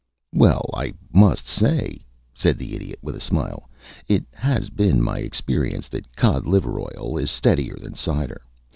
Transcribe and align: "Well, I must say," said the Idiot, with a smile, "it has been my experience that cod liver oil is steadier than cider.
"Well, 0.33 0.67
I 0.73 0.95
must 1.13 1.45
say," 1.45 2.03
said 2.33 2.57
the 2.57 2.73
Idiot, 2.73 2.97
with 3.03 3.15
a 3.15 3.19
smile, 3.21 3.69
"it 4.07 4.25
has 4.33 4.71
been 4.71 4.99
my 4.99 5.19
experience 5.19 5.87
that 5.89 6.15
cod 6.15 6.47
liver 6.47 6.79
oil 6.79 7.19
is 7.19 7.29
steadier 7.29 7.77
than 7.77 7.93
cider. 7.93 8.41